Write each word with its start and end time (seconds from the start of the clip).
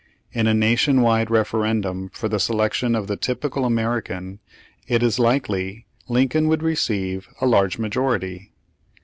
In 0.31 0.47
a 0.47 0.53
nation 0.55 1.01
wide 1.03 1.29
referendum 1.29 2.09
for 2.11 2.27
the 2.27 2.39
se 2.39 2.55
lection 2.55 2.95
of 2.95 3.05
the 3.05 3.15
typical 3.15 3.65
American, 3.65 4.39
it 4.87 5.03
is 5.03 5.19
likely 5.19 5.85
Lin 6.07 6.27
coln 6.27 6.47
would 6.47 6.63
receive 6.63 7.29
a 7.39 7.45
large 7.45 7.77
majority. 7.77 8.51